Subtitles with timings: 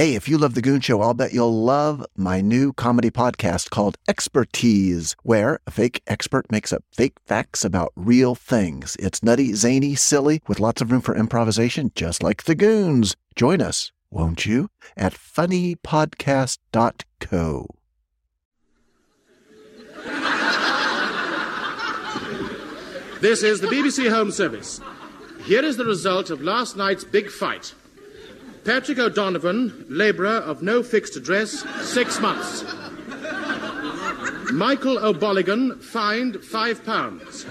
[0.00, 3.68] Hey, if you love The Goon Show, I'll bet you'll love my new comedy podcast
[3.68, 8.96] called Expertise, where a fake expert makes up fake facts about real things.
[8.98, 13.14] It's nutty, zany, silly, with lots of room for improvisation, just like The Goons.
[13.36, 17.66] Join us, won't you, at funnypodcast.co.
[23.20, 24.80] This is the BBC Home Service.
[25.44, 27.74] Here is the result of last night's big fight.
[28.64, 32.64] Patrick O'Donovan, labourer of no fixed address, six months.
[34.52, 37.46] Michael O'Bolligan, fined five pounds.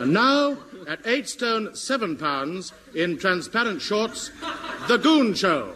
[0.00, 0.56] And now,
[0.88, 4.30] at eight stone seven pounds, in transparent shorts,
[4.88, 5.74] The Goon Show.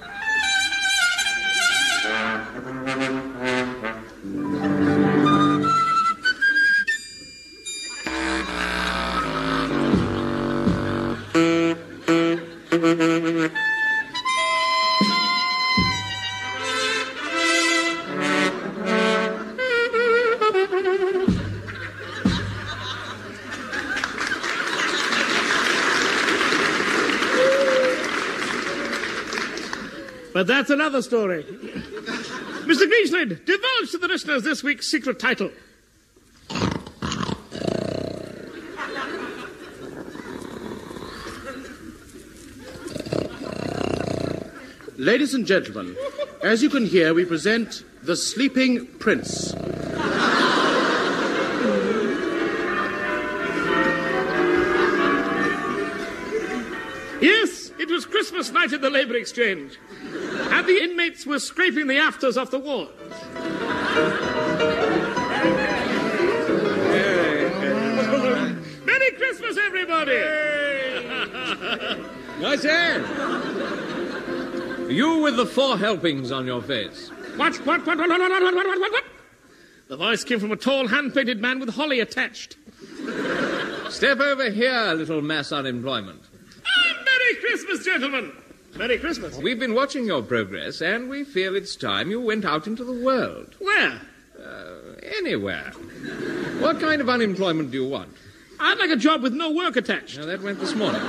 [30.59, 31.45] That's another story.
[31.45, 32.90] Mr.
[32.90, 35.52] Greenslade, divulge to the listeners this week's secret title.
[44.96, 45.96] Ladies and gentlemen,
[46.42, 49.54] as you can hear, we present The Sleeping Prince.
[57.20, 59.79] Yes, it was Christmas night at the Labour Exchange.
[60.69, 62.91] The inmates were scraping the afters off the walls.
[68.84, 70.12] Merry Christmas, everybody!
[72.44, 72.97] I say,
[74.93, 77.09] you with the four helpings on your face.
[77.37, 79.05] What, what, what, what, what, what, what, what, what, what?
[79.88, 82.59] The voice came from a tall, hand-painted man with holly attached.
[83.88, 86.21] Step over here, little mass unemployment.
[86.66, 88.32] Ah, Merry Christmas, gentlemen!
[88.76, 89.36] Merry Christmas.
[89.38, 92.92] We've been watching your progress, and we feel it's time you went out into the
[92.92, 93.54] world.
[93.58, 94.00] Where?
[95.18, 95.72] Anywhere.
[96.60, 98.14] What kind of unemployment do you want?
[98.60, 100.18] I'd like a job with no work attached.
[100.18, 101.00] Now, that went this morning.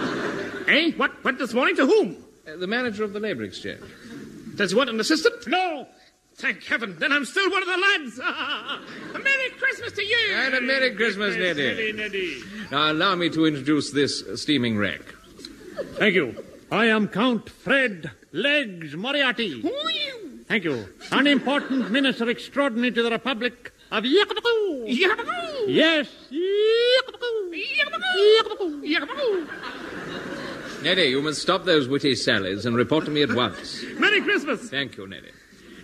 [0.68, 0.92] Eh?
[0.98, 1.24] What?
[1.24, 1.76] went this morning?
[1.78, 2.18] To whom?
[2.48, 3.82] Uh, the manager of the Labour Exchange.
[4.56, 5.48] Does he want an assistant?
[5.48, 5.88] No.
[6.36, 6.96] Thank heaven.
[7.00, 8.20] Then I'm still one of the lads.
[8.20, 10.34] a Merry Christmas to you.
[10.36, 11.92] And a Merry Christmas, Neddy.
[11.92, 12.44] Neddy.
[12.72, 15.02] Now, allow me to introduce this steaming wreck.
[15.98, 16.36] Thank you.
[16.72, 19.60] I am Count Fred Legs Moriarty.
[19.62, 20.40] Who are you?
[20.48, 20.88] Thank you.
[21.12, 24.88] Unimportant Minister Extraordinary to the Republic of Yakapakoo.
[24.88, 25.66] Yakapakoo.
[25.68, 26.08] Yes.
[26.32, 27.52] Yakapakoo.
[28.84, 29.48] Yakapakoo.
[30.84, 33.84] Neddy, you must stop those witty sallies and report to me at once.
[33.98, 34.70] Merry Christmas.
[34.70, 35.32] Thank you, Neddy.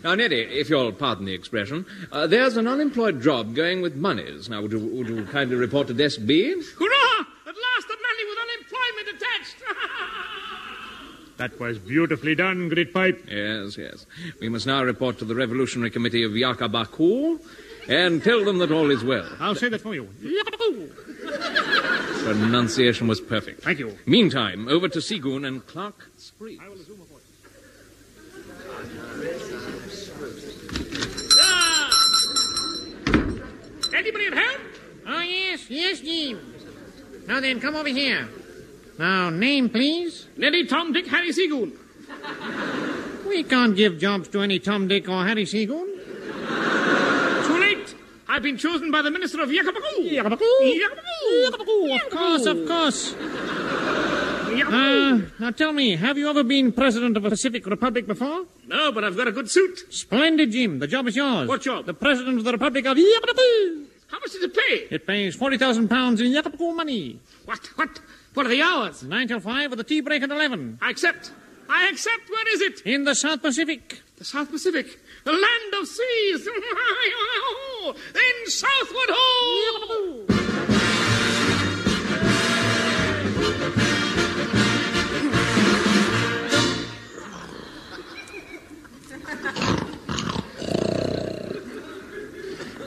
[0.04, 4.50] Now, Neddy, if you'll pardon the expression, uh, there's an unemployed job going with monies.
[4.50, 6.54] Now, would you, would you kindly report to desk B?
[6.54, 7.26] Hurrah!
[7.48, 9.56] At last a nanny with unemployment attached.
[11.38, 13.30] that was beautifully done, Grytpype.
[13.30, 14.06] Yes, yes.
[14.40, 17.40] We must now report to the Revolutionary Committee of Yakabaku
[17.88, 19.28] and tell them that all is well.
[19.40, 20.08] I'll say that for you.
[20.22, 20.90] Yakapakoo.
[22.24, 23.64] Pronunciation was perfect.
[23.64, 23.98] Thank you.
[24.06, 26.60] Meantime, over to Seagoon and Clark Spree.
[31.40, 31.90] Ah!
[33.94, 34.62] Anybody at home?
[35.08, 36.40] Oh, yes, yes, Jim.
[37.28, 38.28] Now then, come over here.
[38.98, 40.28] Now, name, please.
[40.38, 41.74] Neddy, Tom, Dick, Harry, Seagoon.
[43.28, 45.88] We can't give jobs to any Tom, Dick, or Harry Seagoon.
[47.46, 47.96] Too late.
[48.30, 50.10] I've been chosen by the Minister of Yakapakoo.
[50.10, 50.82] Yakapakoo.
[50.82, 51.96] Yakapakoo.
[51.96, 53.16] Of course, of course.
[54.56, 58.46] Uh, now tell me, have you ever been president of a Pacific Republic before?
[58.68, 59.84] no, but I've got a good suit.
[59.90, 60.80] Splendid, Jim.
[60.80, 61.48] The job is yours.
[61.50, 61.86] What job?
[61.86, 63.86] The president of the Republic of Yakapakoo.
[64.08, 64.96] How much does it pay?
[64.96, 67.20] It pays 40,000 pounds in Yakapakoo money.
[67.46, 67.66] What?
[67.76, 68.00] What?
[68.36, 69.02] What are the hours?
[69.02, 70.80] 9 till 5 with a tea break at 11.
[70.82, 71.32] I accept.
[71.70, 72.30] I accept.
[72.30, 72.82] Where is it?
[72.82, 74.02] In the South Pacific.
[74.18, 75.00] The South Pacific.
[75.24, 76.46] The land of seas.
[77.88, 80.26] in Southward Ho!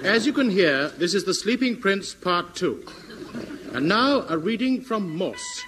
[0.05, 3.07] As you can hear, this is The Sleeping Prince Part 2.
[3.75, 5.65] And now a reading from Morse.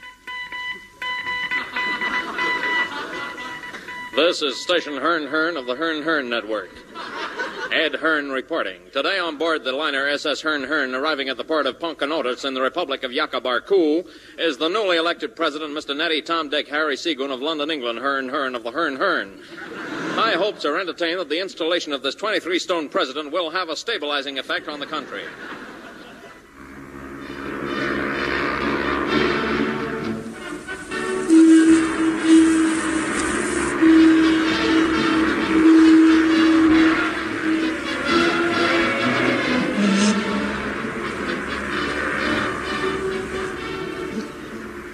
[4.17, 6.71] This is Station Hearn Hearn of the Hearn Hearn Network.
[7.73, 8.81] Ed Hearn reporting.
[8.93, 12.55] Today on board the liner SS Hearn Hearn, arriving at the port of Ponkonotis in
[12.55, 14.09] the Republic of Yakabarku,
[14.39, 15.97] is the newly elected president, Mr.
[15.97, 19.41] Nettie Tom Dick Harry Seagoon of London, England, Hearn Hearn of the Hearn Hearn.
[20.15, 23.77] High hopes are entertained that the installation of this 23 stone president will have a
[23.77, 25.23] stabilizing effect on the country.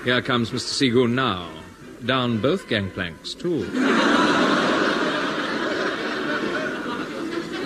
[0.07, 0.71] Here comes Mr.
[0.71, 1.51] Seagoon now.
[2.05, 3.65] Down both gangplanks, too.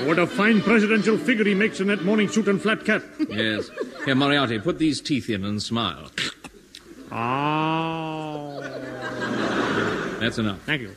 [0.06, 3.02] What a fine presidential figure he makes in that morning suit and flat cap.
[3.28, 3.68] yes.
[4.06, 6.10] Here, Moriarty, put these teeth in and smile.
[7.12, 8.62] Oh.
[10.18, 10.62] That's enough.
[10.62, 10.96] Thank you.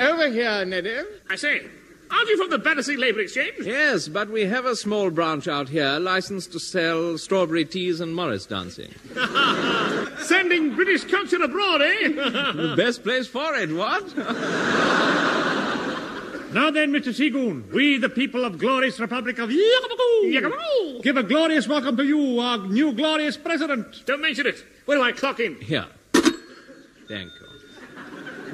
[0.00, 1.02] Over here, Neddy.
[1.30, 1.66] I say,
[2.12, 3.54] aren't you from the Battersea Labour Exchange?
[3.62, 8.14] Yes, but we have a small branch out here licensed to sell strawberry teas and
[8.14, 8.92] Morris dancing.
[10.18, 12.08] Sending British culture abroad, eh?
[12.08, 14.16] the best place for it, what?
[16.54, 17.14] now then, Mr.
[17.14, 22.38] Seagoon, we, the people of glorious Republic of Yakabaku, give a glorious welcome to you,
[22.38, 24.02] our new glorious president.
[24.06, 24.64] Don't mention it.
[24.84, 25.60] Where do I clock in?
[25.60, 25.86] Here.
[26.12, 27.48] Thank you.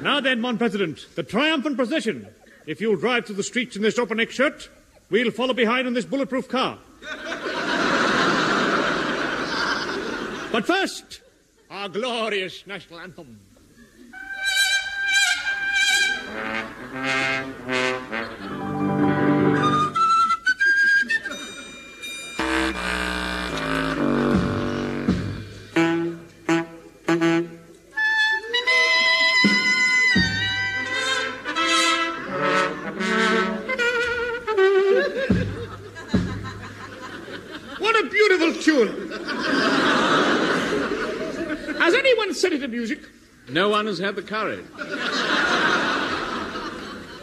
[0.01, 2.27] Now then, Mon President, the triumphant procession.
[2.69, 4.69] If you'll drive through the streets in this open neck shirt,
[5.09, 6.77] we'll follow behind in this bulletproof car.
[10.51, 11.21] but first,
[11.71, 13.39] our glorious national anthem.
[44.29, 44.65] One has had the courage.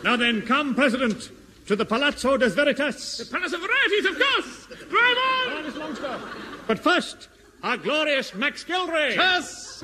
[0.05, 1.31] Now then, come, President,
[1.67, 3.19] to the Palazzo des Veritas.
[3.19, 4.67] The Palace of Varieties, of course.
[4.89, 6.21] Drive on!
[6.67, 7.29] But first,
[7.63, 9.17] our glorious Max Geldray.
[9.17, 9.83] Yes!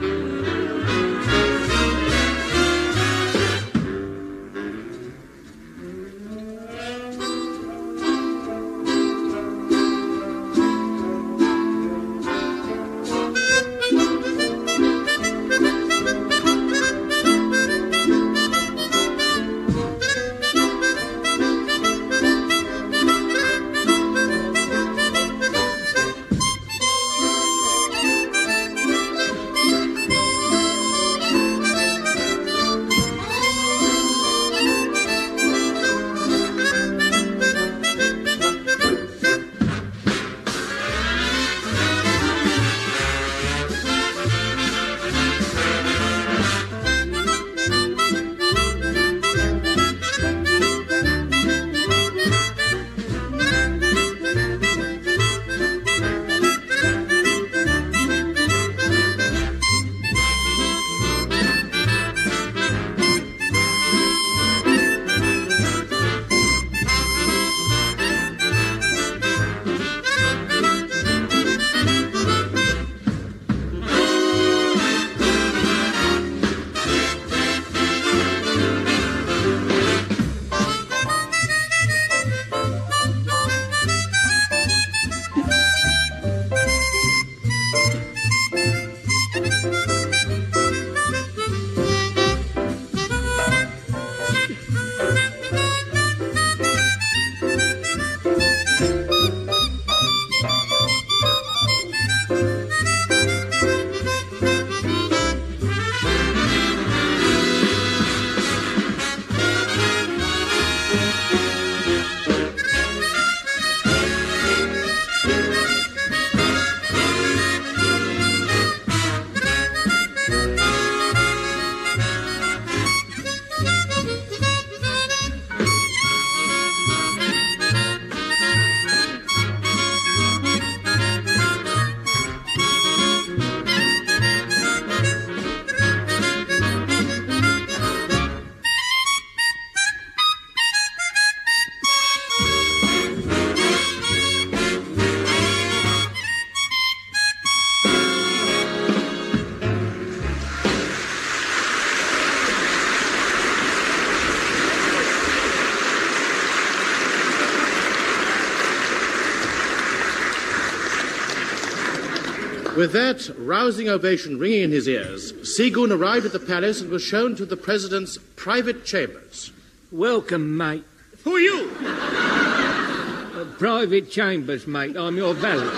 [162.83, 167.01] With that rousing ovation ringing in his ears, Seagoon arrived at the palace and was
[167.01, 169.53] shown to the president's private chambers.
[169.93, 170.83] Welcome, mate.
[171.23, 171.71] Who are you?
[171.81, 174.97] Uh, private chambers, mate.
[174.97, 175.71] I'm your valet.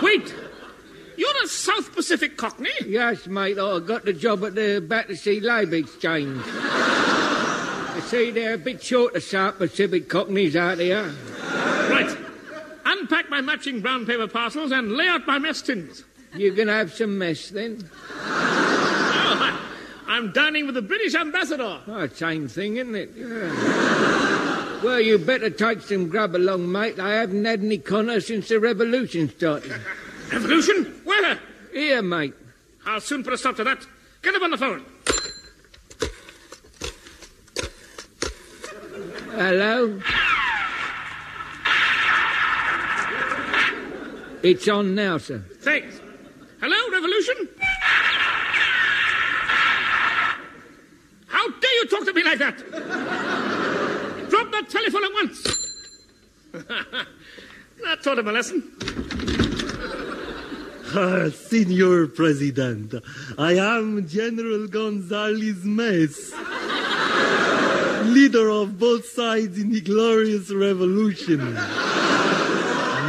[0.00, 0.32] Wait!
[1.16, 2.70] You're a South Pacific Cockney?
[2.86, 3.58] Yes, mate.
[3.58, 6.36] I got the job at the Battersea Labour Exchange.
[7.96, 11.12] you see, they're a bit short of South Pacific Cockneys out here.
[13.02, 16.04] Unpack my matching brown paper parcels and lay out my mess tins.
[16.36, 17.90] You're going to have some mess then?
[18.12, 19.60] Oh,
[20.06, 21.80] I, am dining with the British ambassador.
[21.84, 23.10] Oh, same thing, isn't it?
[23.16, 24.82] Yeah.
[24.84, 27.00] well, you better take some grub along, mate.
[27.00, 29.72] I haven't had any conner since the revolution started.
[30.32, 31.00] Revolution?
[31.02, 31.40] Where?
[31.72, 32.34] Here, mate.
[32.86, 33.84] I'll soon put a stop to that.
[34.22, 34.84] Get up on the phone.
[39.32, 40.00] Hello?
[44.42, 45.44] It's on now, sir.
[45.60, 46.00] Thanks.
[46.60, 47.48] Hello, Revolution?
[51.28, 52.58] How dare you talk to me like that?
[54.30, 55.42] Drop that telephone at once.
[56.52, 58.72] that taught him a lesson.
[60.94, 62.94] Ah, Senor President,
[63.38, 66.32] I am General Gonzalez Mess,
[68.12, 71.56] leader of both sides in the glorious revolution.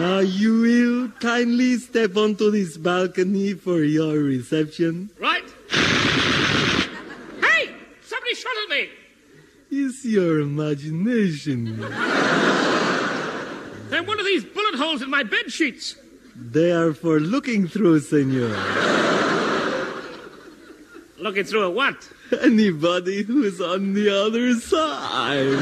[0.04, 5.10] Now you will kindly step onto this balcony for your reception.
[5.18, 5.46] Right.
[7.40, 7.74] Hey!
[8.02, 8.90] Somebody shot at me!
[9.72, 11.80] It's your imagination.
[13.88, 15.96] Then one of these bullet holes in my bed sheets.
[16.36, 18.50] They are for looking through, senor.
[21.18, 22.10] Looking through a what?
[22.42, 25.58] Anybody who's on the other side.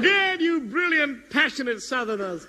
[0.00, 2.46] Good, you brilliant, passionate Southerners.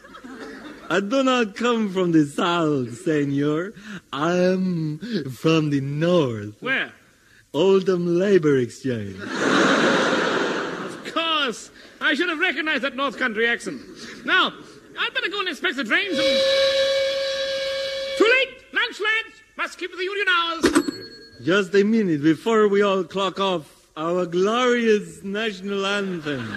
[0.90, 3.74] I do not come from the south, senor.
[4.14, 5.00] I am
[5.32, 6.56] from the north.
[6.62, 6.94] Where?
[7.54, 9.20] Oldham Labor Exchange.
[9.20, 11.72] Of course.
[12.00, 13.82] I should have recognized that North Country accent.
[14.26, 14.54] Now,
[14.98, 16.38] I'd better go and inspect the drains and.
[18.18, 18.64] Too late!
[18.74, 19.42] Lunch, lads!
[19.58, 20.66] Must keep the union hours.
[21.44, 26.48] Just a minute before we all clock off our glorious national anthem.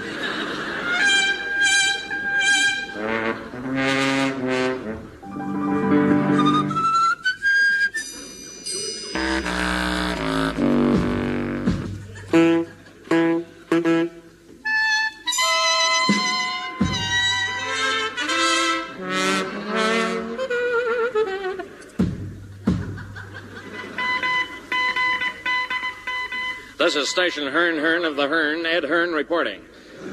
[27.00, 29.62] Is Station Hearn Hearn of the Hearn, Ed Hearn reporting.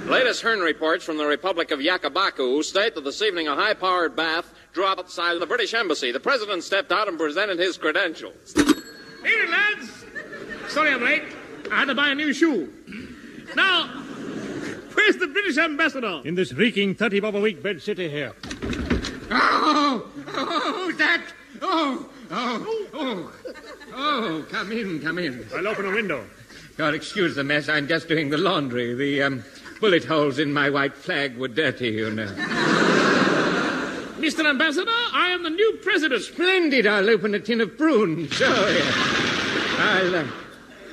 [0.06, 4.16] Latest Hearn reports from the Republic of Yakabaku state that this evening a high powered
[4.16, 6.14] bath drew up outside the British Embassy.
[6.14, 8.56] The President stepped out and presented his credentials.
[8.56, 10.06] Evening, lads.
[10.70, 11.24] Sorry I'm late.
[11.70, 12.72] I had to buy a new shoe.
[13.54, 13.88] Now,
[14.94, 16.22] where's the British ambassador?
[16.24, 18.34] In this reeking 30 bob a week bed city here.
[19.30, 21.22] Oh, oh, oh that.
[21.62, 23.32] Oh, oh, oh.
[23.94, 25.46] Oh, come in, come in.
[25.54, 26.24] I'll open a window.
[26.78, 27.70] God, excuse the mess.
[27.70, 28.94] I'm just doing the laundry.
[28.94, 29.44] The um,
[29.82, 32.28] bullet holes in my white flag were dirty, you know.
[34.18, 34.48] Mr.
[34.48, 36.22] Ambassador, I am the new president.
[36.22, 36.86] Splendid.
[36.86, 38.32] I'll open a tin of prunes.
[38.32, 38.92] Sure, yeah.
[39.80, 40.16] I'll.
[40.18, 40.28] Uh,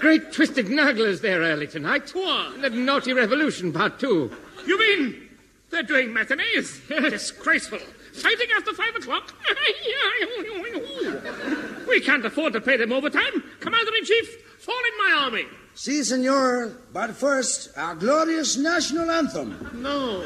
[0.01, 2.15] great twisted nugglers there early tonight.
[2.15, 2.63] What?
[2.63, 4.35] The Naughty Revolution, part two.
[4.67, 5.29] You mean
[5.71, 6.81] they're doing matinees?
[6.89, 7.79] Disgraceful.
[8.15, 9.35] Fighting after five o'clock?
[11.89, 13.43] we can't afford to pay them overtime.
[13.61, 15.45] Commander in Chief, fall in my army.
[15.75, 16.73] Si, senor.
[16.93, 19.71] But first, our glorious national anthem.
[19.75, 20.23] No.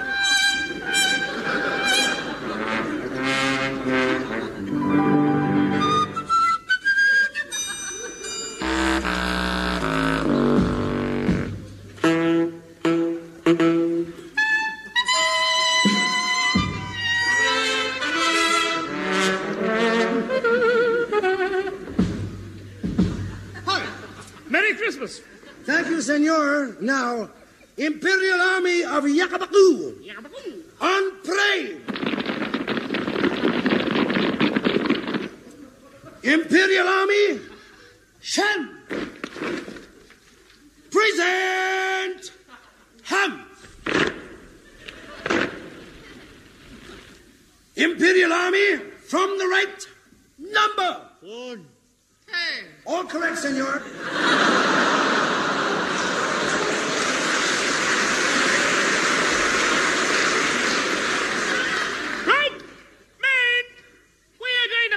[3.89, 5.18] Merry
[27.89, 29.95] Imperial Army of Yakabaku.
[30.81, 31.81] On parade.
[36.23, 37.41] Imperial Army,
[38.21, 38.61] Shan.
[40.91, 42.33] Present.
[43.05, 43.45] Ham.
[47.77, 48.77] Imperial Army,
[49.07, 49.87] from the right,
[50.39, 51.09] number.
[51.23, 51.67] One.
[52.85, 53.83] All correct, senor.
[62.27, 62.53] Right,
[63.25, 63.65] men,
[64.41, 64.91] we are going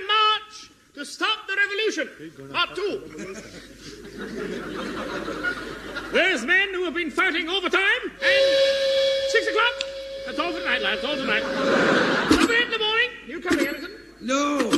[6.74, 7.82] to have been fighting overtime.
[8.04, 9.84] And six o'clock.
[10.26, 11.04] That's all for tonight, lads.
[11.04, 11.44] All tonight.
[11.44, 13.10] I'll be in the morning.
[13.28, 13.92] You coming, Ellington?
[14.22, 14.72] No,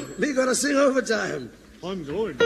[0.53, 1.50] gonna sing overtime.
[1.83, 2.38] I'm going.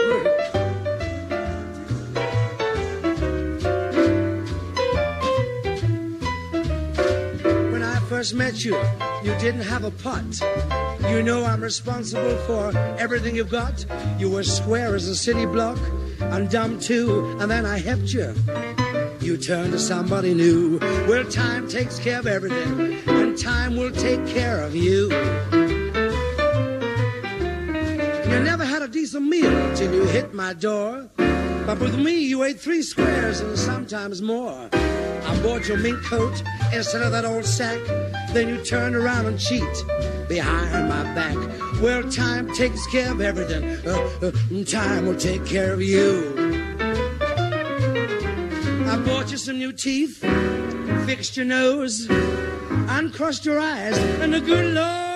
[7.70, 8.76] When I first met you,
[9.22, 10.24] you didn't have a pot.
[11.10, 13.84] You know I'm responsible for everything you've got.
[14.18, 15.78] You were square as a city block,
[16.20, 18.34] and dumb too, and then I helped you.
[19.20, 20.78] You turned to somebody new.
[21.06, 25.10] Well, time takes care of everything, and time will take care of you.
[28.30, 31.08] You never had a decent meal till you hit my door.
[31.16, 34.68] But with me, you ate three squares and sometimes more.
[34.72, 36.42] I bought your mink coat
[36.72, 37.80] instead of that old sack.
[38.34, 39.62] Then you turned around and cheat
[40.28, 41.36] behind my back.
[41.80, 43.64] Well, time takes care of everything.
[43.86, 46.34] Uh, uh, time will take care of you.
[48.86, 50.18] I bought you some new teeth,
[51.06, 52.08] fixed your nose,
[52.88, 55.07] uncrossed your eyes, and the good Lord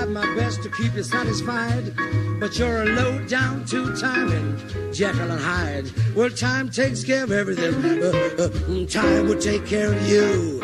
[0.00, 1.94] tried my best to keep you satisfied.
[2.38, 4.56] But you're a low down, two timing
[4.92, 5.90] Jekyll and Hyde.
[6.14, 7.74] Well, time takes care of everything.
[8.02, 10.62] Uh, uh, time will take care of you.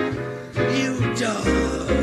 [0.73, 1.96] You dog.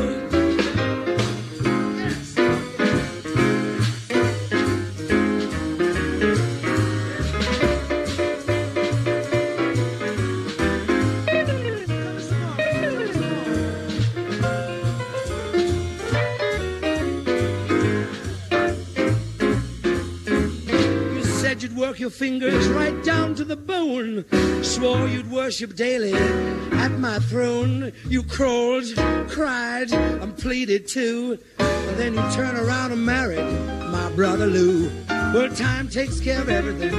[22.04, 24.26] Your fingers right down to the bone.
[24.62, 27.94] Swore you'd worship daily at my throne.
[28.06, 28.84] You crawled,
[29.30, 31.38] cried, and pleaded too.
[31.58, 33.50] And then you turn around and married
[33.90, 34.90] my brother Lou.
[35.08, 36.92] Well, time takes care of everything.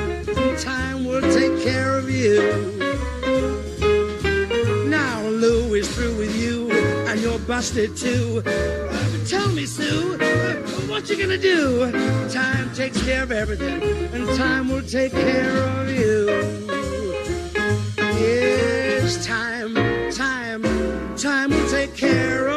[0.57, 2.84] Time will take care of you.
[7.47, 8.41] Busted too.
[9.27, 10.17] Tell me, Sue,
[10.87, 11.91] what you gonna do?
[12.29, 13.81] Time takes care of everything,
[14.13, 16.27] and time will take care of you.
[17.97, 19.75] Yes, time,
[20.11, 20.63] time,
[21.17, 22.54] time will take care of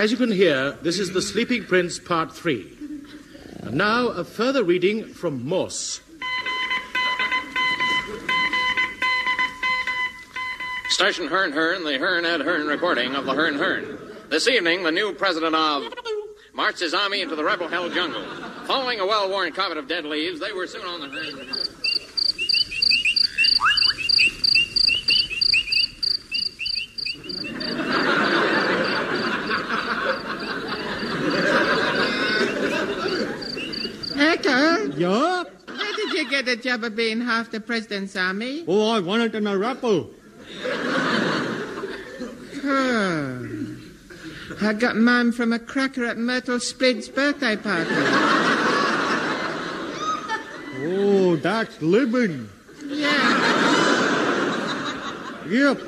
[0.00, 2.74] As you can hear, this is The Sleeping Prince, Part 3.
[3.64, 6.00] And now, a further reading from Morse.
[10.88, 13.98] Station Hearn Hearn, the Hearn Ed Hearn recording of the Hearn Hearn.
[14.30, 15.92] This evening, the new president of
[16.54, 18.24] marched his army into the rebel held jungle.
[18.64, 21.76] Following a well-worn carpet of dead leaves, they were soon on the Hearn.
[34.22, 35.44] Echo, Yeah?
[35.64, 38.66] Where did you get the job of being half the president's army?
[38.68, 40.10] Oh, I won it in a raffle.
[42.62, 43.76] Oh.
[44.60, 47.88] I got mine from a cracker at Myrtle Split's birthday party.
[50.82, 52.50] Oh, that's living.
[52.84, 53.38] Yeah.
[55.48, 55.80] Yep.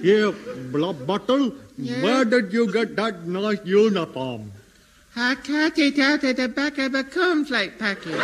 [0.00, 0.34] Yep.
[0.72, 1.54] Bluebottle.
[1.76, 2.02] Yeah.
[2.02, 4.52] Where did you get that nice uniform?
[5.18, 8.20] I cut it out of the back of a cornflake packet.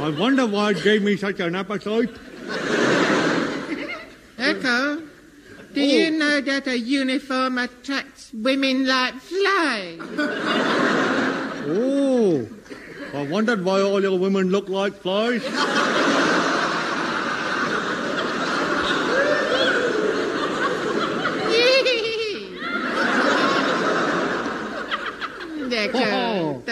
[0.00, 2.16] I wonder why it gave me such an appetite.
[4.38, 5.02] Echo,
[5.74, 6.16] do you oh.
[6.16, 10.00] know that a uniform attracts women like flies?
[11.68, 12.48] Oh,
[13.12, 15.44] I wondered why all your women look like flies.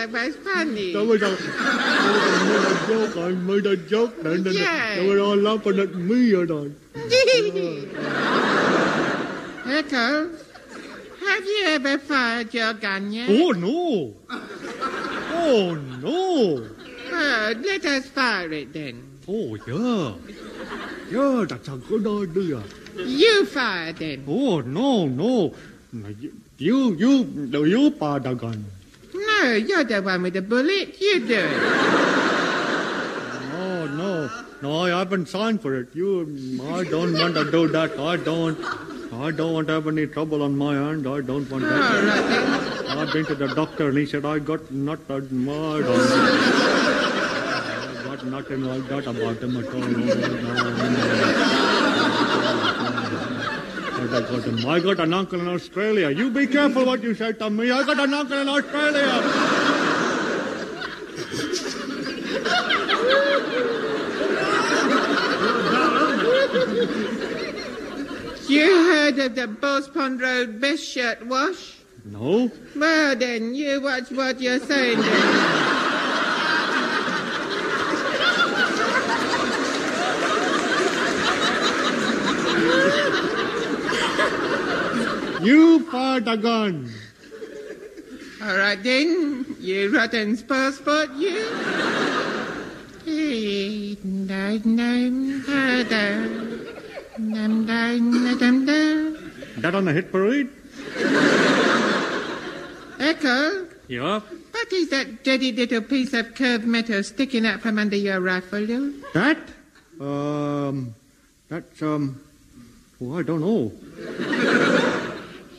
[0.06, 0.92] Was funny.
[0.92, 3.16] That was a, that was a joke.
[3.16, 6.70] I made a joke then, and they were all laughing at me, and I.
[9.66, 10.30] Echo,
[11.26, 13.28] have you ever fired your gun yet?
[13.28, 14.14] Oh no!
[14.30, 16.68] Oh no!
[17.10, 19.02] Oh, let us fire it then.
[19.26, 20.14] Oh yeah,
[21.10, 22.62] yeah, that's a good idea.
[22.96, 24.24] You fire then.
[24.28, 25.52] Oh no, no!
[26.56, 28.64] You, you, do you fire the gun?
[29.26, 31.00] No, you're the one with the bullet.
[31.00, 31.62] You do it.
[33.60, 34.30] Oh no!
[34.62, 35.94] No, I haven't signed for it.
[35.94, 37.98] You, I don't want to do that.
[37.98, 38.58] I don't.
[39.12, 41.06] I don't want to have any trouble on my hand.
[41.06, 41.72] I don't want that.
[41.72, 42.98] All right then.
[42.98, 45.84] I've been to the doctor and he said I got not a mud.
[45.84, 45.86] I
[48.04, 49.80] got nothing like that about him at all.
[49.80, 50.70] No, no,
[53.50, 53.57] no.
[53.98, 54.64] I got him.
[54.64, 56.10] I got an uncle in Australia.
[56.10, 57.72] You be careful what you say to me.
[57.72, 59.22] I got an uncle in Australia.
[68.46, 71.78] You heard of the Boss Pond Road Best Shirt Wash?
[72.04, 72.52] No.
[72.76, 74.98] Well then, you watch what you're saying
[85.42, 86.90] You fired a gun.
[88.42, 91.44] All right then, you rotten passport, you.
[99.58, 100.48] That on the hit parade?
[103.00, 104.20] Echo, Yeah.
[104.50, 108.60] what is that dirty little piece of curved metal sticking out from under your rifle,
[108.60, 109.02] you?
[109.14, 109.38] That?
[110.00, 110.94] Um,
[111.48, 112.20] that's, um,
[113.00, 113.72] oh, I don't know.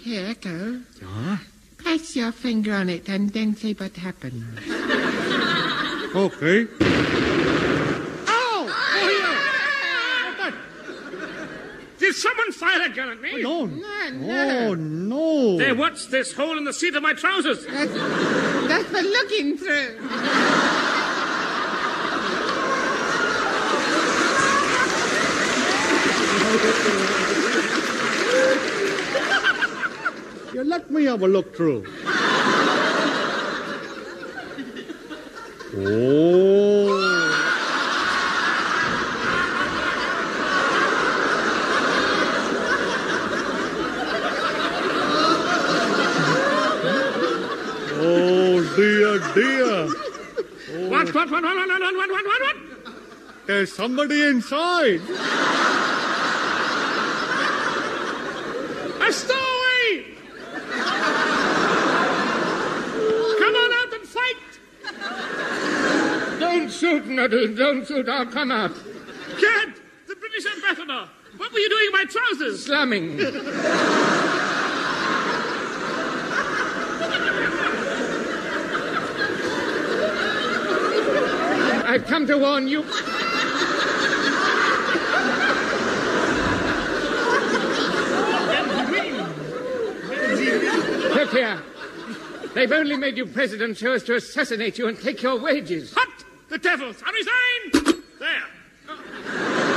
[0.09, 1.37] Here, Echo, Yeah?
[1.77, 4.43] place your finger on it and then see what happens.
[6.15, 6.65] Okay.
[8.27, 8.65] Oh!
[8.67, 8.67] oh,
[10.39, 10.53] oh
[11.99, 13.43] Did someone fire a gun at me?
[13.43, 13.67] No.
[13.67, 15.57] No, Oh, no.
[15.59, 17.63] There, what's this hole in the seat of my trousers?
[17.67, 19.99] That's, that's for looking through.
[30.63, 31.85] Let me have a look through.
[35.75, 36.99] oh.
[48.01, 49.87] Oh, dear, dear.
[50.89, 52.57] What, what, what, what, what, what, what, what, what, what?
[53.47, 55.01] There's somebody inside.
[59.01, 60.05] A stowaway!
[63.39, 64.37] Come on out and fight!
[67.27, 68.09] Don't shoot, Don't.
[68.09, 68.71] I'll come out.
[69.41, 69.73] Gad,
[70.07, 71.09] the British ambassador!
[71.35, 72.65] What were you doing in my trousers?
[72.65, 73.19] Slamming.
[81.85, 82.83] I've come to warn you.
[91.13, 91.61] Look here.
[92.53, 95.93] They've only made you president so as to assassinate you and take your wages.
[95.93, 96.18] Hot!
[96.49, 97.01] The devils!
[97.05, 97.95] I resign!
[98.19, 98.47] There!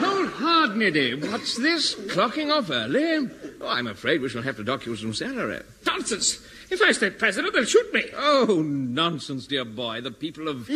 [0.00, 1.14] Hold hard, Neddy.
[1.14, 1.94] What's this?
[1.94, 3.28] Clocking off early?
[3.60, 5.60] Oh, I'm afraid we shall have to dock you some salary.
[5.84, 6.40] Nonsense!
[6.70, 8.04] If I stay president, they'll shoot me.
[8.16, 10.00] Oh, nonsense, dear boy.
[10.00, 10.66] The people of...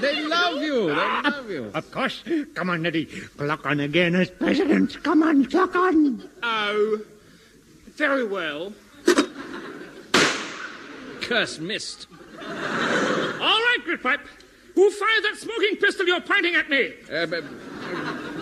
[0.00, 0.88] They love you.
[0.88, 1.70] They ah, love you.
[1.72, 2.22] Of course.
[2.54, 3.06] Come on, Neddy.
[3.06, 5.02] Clock on again as president.
[5.02, 6.28] Come on, clock on.
[6.42, 7.00] Oh.
[7.96, 8.74] Very well.
[11.22, 12.06] Curse missed.
[12.46, 14.20] All right, Grytpype.
[14.74, 16.94] Who fired that smoking pistol you're pointing at me?
[17.12, 17.44] Uh, but,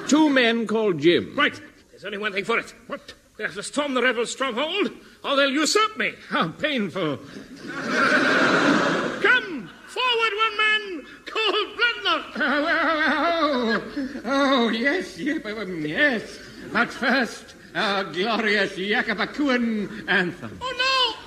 [0.08, 1.34] two men called Jim.
[1.36, 1.60] Right.
[1.90, 2.74] There's only one thing for it.
[2.86, 3.14] What?
[3.36, 4.90] They have to storm the rebel stronghold,
[5.24, 6.12] or they'll usurp me.
[6.28, 7.18] How painful.
[9.22, 9.70] Come!
[9.86, 11.06] Forward, one man!
[11.26, 12.24] Called Bloodlock!
[12.36, 16.38] Oh, oh, oh, oh, yes, yes, um, yes.
[16.72, 20.58] But first, our glorious Yakabakuan anthem.
[20.60, 21.21] Oh, no!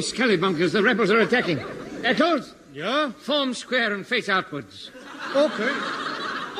[0.00, 1.60] Salty scallybunkers, the rebels are attacking.
[2.04, 3.10] Eccles, Yeah?
[3.12, 4.90] form square and face outwards.
[5.34, 5.68] Okay.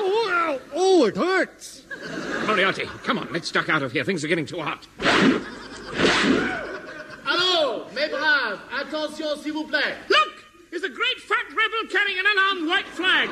[0.02, 0.60] Oh, ow.
[0.74, 1.82] oh, it hurts.
[2.46, 4.04] Moriarty, come on, let's duck out of here.
[4.04, 4.86] Things are getting too hot.
[7.24, 9.94] Hello, mes braves, attention s'il vous plaît.
[10.08, 10.44] Look!
[10.72, 13.28] Is a great fat rebel carrying an unarmed white flag.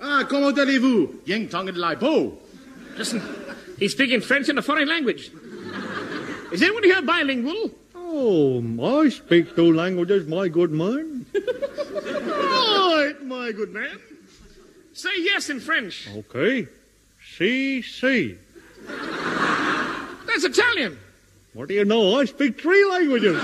[0.00, 1.20] Ah, comment allez-vous?
[1.24, 2.36] Ying Tong and Lai Po.
[2.96, 3.22] Listen,
[3.78, 5.30] he's speaking French in a foreign language.
[6.50, 7.70] Is anyone here bilingual?
[8.14, 11.24] Oh, I speak two languages, my good man.
[11.34, 13.98] Right, my good man.
[14.92, 16.10] Say yes in French.
[16.14, 16.68] Okay.
[17.34, 18.36] Si, si.
[18.86, 20.98] That's Italian.
[21.54, 22.20] What do you know?
[22.20, 23.40] I speak three languages.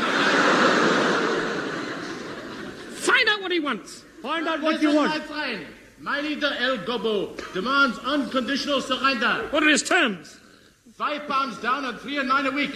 [2.98, 4.04] Find out what he wants.
[4.20, 5.18] Find out what you Listen, want.
[5.18, 5.66] My friend,
[5.98, 9.48] my leader El Gobo demands unconditional surrender.
[9.48, 10.38] What are his terms?
[10.94, 12.74] Five pounds down and three and nine a week.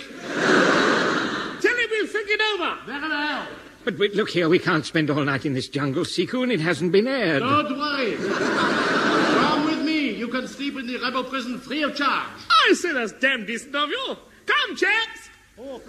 [1.83, 2.79] Tell him we'll think it over.
[2.87, 3.47] Very well.
[3.85, 6.61] But wait, look here, we can't spend all night in this jungle, Siku, and it
[6.61, 7.40] hasn't been aired.
[7.40, 8.16] Don't worry.
[8.16, 10.14] Come with me.
[10.14, 12.29] You can sleep in the rebel prison free of charge.
[12.68, 14.16] I say that's damn decent of you.
[14.47, 15.31] Come, chaps.
[15.59, 15.81] Oh.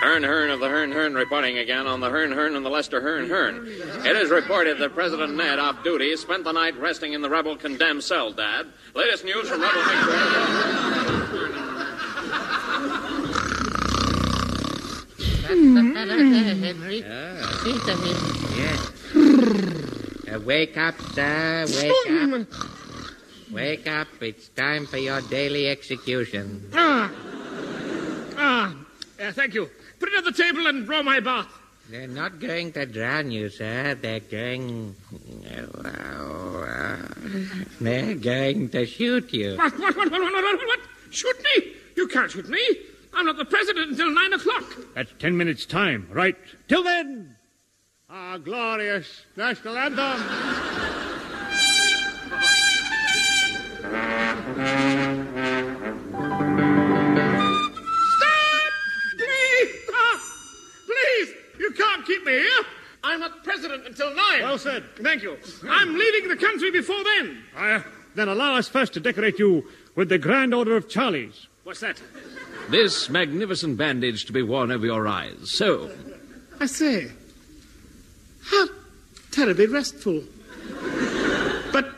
[0.00, 3.00] Hearn Hearn of the Hearn Hearn reporting again on the Hearn Hearn and the Lester
[3.00, 3.66] Hearn Hearn.
[3.66, 7.56] It is reported that President Ned, off duty, spent the night resting in the rebel
[7.56, 8.66] condemned cell, Dad.
[8.94, 11.58] Latest news from rebel headquarters.
[15.78, 17.02] Henry.
[17.64, 17.96] Peter
[20.34, 21.64] Uh, wake up, sir.
[21.66, 22.46] Wake up.
[23.50, 24.08] Wake up.
[24.20, 26.68] It's time for your daily execution.
[26.74, 27.10] Ah.
[28.36, 28.74] Ah.
[29.20, 29.70] Uh, thank you.
[29.98, 31.48] Put it on the table and draw my bath.
[31.90, 33.94] They're not going to drown you, sir.
[33.94, 34.94] They're going.
[35.44, 36.96] Uh,
[37.80, 39.56] they're going to shoot you.
[39.56, 40.80] What, what, what, what, what, what, what, what?
[41.10, 41.72] Shoot me?
[41.96, 42.60] You can't shoot me.
[43.14, 44.64] I'm not the president until nine o'clock.
[44.94, 46.36] That's ten minutes' time, right?
[46.68, 47.36] Till then,
[48.10, 50.18] our glorious national anthem.
[64.14, 64.42] president until nine.
[64.42, 64.84] Well said.
[65.02, 65.36] Thank you.
[65.68, 67.42] I'm leaving the country before then.
[67.56, 67.82] Uh,
[68.14, 71.46] then allow us first to decorate you with the Grand Order of Charlie's.
[71.64, 72.00] What's that?
[72.70, 75.50] This magnificent bandage to be worn over your eyes.
[75.50, 75.90] So,
[76.60, 77.10] I say,
[78.44, 78.66] how
[79.30, 80.22] terribly restful.
[81.72, 81.88] But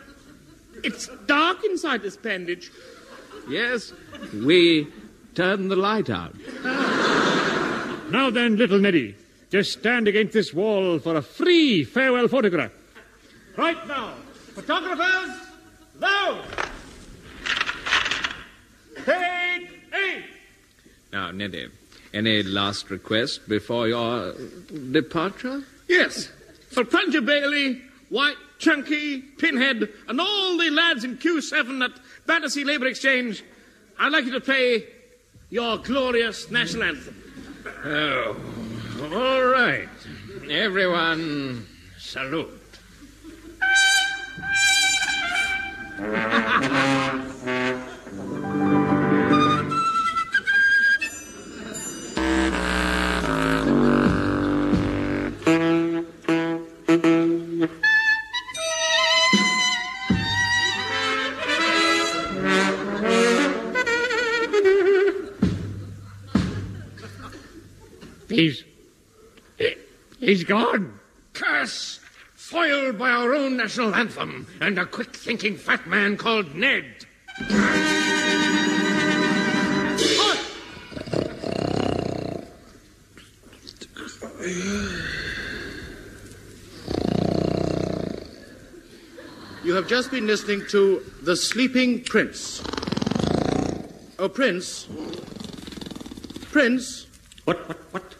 [0.82, 2.70] it's dark inside this bandage.
[3.48, 3.92] yes,
[4.34, 4.88] we
[5.34, 6.34] turn the light out.
[8.10, 9.14] Now then, little Neddy,
[9.50, 12.70] just stand against this wall for a free farewell photograph.
[13.56, 14.14] Right now,
[14.54, 15.36] photographers,
[15.98, 16.42] low.
[19.04, 20.24] Take eight.
[21.12, 21.68] Now, Neddy,
[22.14, 24.34] any last request before your
[24.92, 25.64] departure?
[25.88, 26.30] Yes,
[26.70, 31.92] for Plunger Bailey, White, Chunky, Pinhead, and all the lads in Q7 at
[32.26, 33.42] Battersea Labour Exchange,
[33.98, 34.84] I'd like you to play
[35.50, 37.16] your glorious national anthem.
[37.84, 38.36] Oh,
[39.02, 39.88] all right.
[40.50, 41.66] Everyone,
[41.98, 42.60] salute.
[70.50, 70.98] He's gone.
[71.32, 72.00] Curse!
[72.34, 77.06] Foiled by our own national anthem and a quick thinking fat man called Ned.
[89.62, 92.60] You have just been listening to The Sleeping Prince.
[94.18, 94.88] Oh, Prince.
[96.50, 97.06] Prince.
[97.44, 98.14] What, what, what?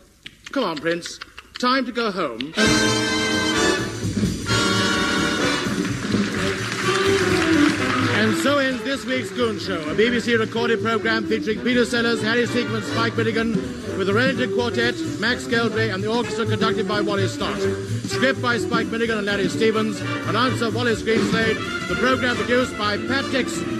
[0.52, 1.18] Come on, Prince.
[1.61, 2.55] Time to go home.
[8.16, 12.46] And so ends this week's Goon Show, a BBC recorded program featuring Peter Sellers, Harry
[12.46, 13.53] Secombe, Spike Milligan,
[13.99, 17.61] with the Ray Ellington Quartet, Max Geldray, and the orchestra conducted by Wally Stott.
[18.09, 20.01] Script by Spike Milligan and Larry Stephens.
[20.29, 21.88] Announcer Wallace Greenslade.
[21.88, 23.79] The program produced by Pat Dixon.